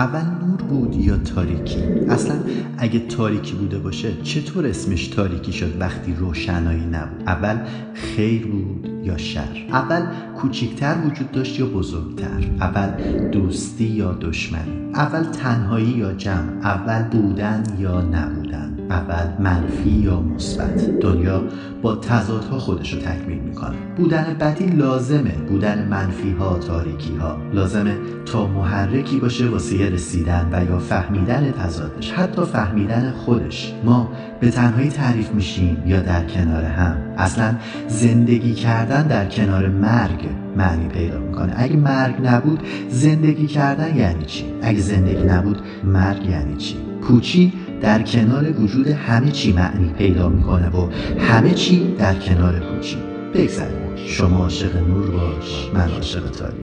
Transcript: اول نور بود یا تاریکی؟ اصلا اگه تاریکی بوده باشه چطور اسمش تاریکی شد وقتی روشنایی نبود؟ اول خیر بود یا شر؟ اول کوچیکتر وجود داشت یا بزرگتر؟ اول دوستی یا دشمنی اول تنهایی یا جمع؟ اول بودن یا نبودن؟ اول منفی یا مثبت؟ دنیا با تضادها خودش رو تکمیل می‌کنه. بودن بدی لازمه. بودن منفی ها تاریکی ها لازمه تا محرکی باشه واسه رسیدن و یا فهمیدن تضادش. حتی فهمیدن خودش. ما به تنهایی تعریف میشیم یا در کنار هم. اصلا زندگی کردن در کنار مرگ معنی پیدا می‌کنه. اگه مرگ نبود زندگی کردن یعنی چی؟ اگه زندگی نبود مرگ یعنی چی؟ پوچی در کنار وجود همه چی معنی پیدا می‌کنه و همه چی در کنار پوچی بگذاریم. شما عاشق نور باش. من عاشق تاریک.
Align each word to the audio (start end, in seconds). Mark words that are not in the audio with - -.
اول 0.00 0.22
نور 0.46 0.62
بود 0.62 0.96
یا 0.96 1.16
تاریکی؟ 1.16 1.80
اصلا 2.08 2.36
اگه 2.78 2.98
تاریکی 2.98 3.54
بوده 3.54 3.78
باشه 3.78 4.22
چطور 4.22 4.66
اسمش 4.66 5.08
تاریکی 5.08 5.52
شد 5.52 5.80
وقتی 5.80 6.14
روشنایی 6.14 6.86
نبود؟ 6.86 7.22
اول 7.26 7.58
خیر 7.94 8.46
بود 8.46 8.88
یا 9.04 9.16
شر؟ 9.16 9.66
اول 9.72 10.06
کوچیکتر 10.36 10.96
وجود 11.06 11.32
داشت 11.32 11.60
یا 11.60 11.66
بزرگتر؟ 11.66 12.50
اول 12.60 12.90
دوستی 13.32 13.84
یا 13.84 14.12
دشمنی 14.12 14.92
اول 14.94 15.22
تنهایی 15.22 15.88
یا 15.88 16.12
جمع؟ 16.12 16.52
اول 16.62 17.02
بودن 17.02 17.62
یا 17.78 18.00
نبودن؟ 18.00 18.76
اول 18.90 19.28
منفی 19.38 19.90
یا 19.90 20.20
مثبت؟ 20.20 21.00
دنیا 21.00 21.42
با 21.82 21.96
تضادها 21.96 22.58
خودش 22.58 22.92
رو 22.92 23.00
تکمیل 23.00 23.38
می‌کنه. 23.38 23.76
بودن 23.96 24.36
بدی 24.40 24.66
لازمه. 24.66 25.30
بودن 25.48 25.88
منفی 25.88 26.30
ها 26.30 26.58
تاریکی 26.58 27.16
ها 27.16 27.38
لازمه 27.52 27.96
تا 28.26 28.46
محرکی 28.46 29.20
باشه 29.20 29.48
واسه 29.48 29.90
رسیدن 29.90 30.48
و 30.52 30.64
یا 30.64 30.78
فهمیدن 30.78 31.50
تضادش. 31.50 32.12
حتی 32.12 32.42
فهمیدن 32.44 33.10
خودش. 33.10 33.74
ما 33.84 34.12
به 34.40 34.50
تنهایی 34.50 34.88
تعریف 34.88 35.30
میشیم 35.30 35.82
یا 35.86 36.00
در 36.00 36.24
کنار 36.24 36.64
هم. 36.64 36.96
اصلا 37.18 37.54
زندگی 37.88 38.54
کردن 38.54 39.06
در 39.06 39.26
کنار 39.26 39.68
مرگ 39.68 40.28
معنی 40.56 40.88
پیدا 40.88 41.18
می‌کنه. 41.18 41.52
اگه 41.56 41.76
مرگ 41.76 42.14
نبود 42.24 42.60
زندگی 42.88 43.46
کردن 43.46 43.96
یعنی 43.96 44.24
چی؟ 44.24 44.44
اگه 44.62 44.80
زندگی 44.80 45.22
نبود 45.22 45.58
مرگ 45.84 46.26
یعنی 46.26 46.56
چی؟ 46.56 46.76
پوچی 47.02 47.52
در 47.80 48.02
کنار 48.02 48.60
وجود 48.60 48.88
همه 48.88 49.30
چی 49.30 49.52
معنی 49.52 49.88
پیدا 49.98 50.28
می‌کنه 50.28 50.68
و 50.68 50.88
همه 51.18 51.50
چی 51.50 51.94
در 51.98 52.14
کنار 52.14 52.60
پوچی 52.60 52.96
بگذاریم. 53.34 53.96
شما 54.06 54.38
عاشق 54.38 54.76
نور 54.76 55.10
باش. 55.10 55.70
من 55.74 55.90
عاشق 55.90 56.30
تاریک. 56.30 56.56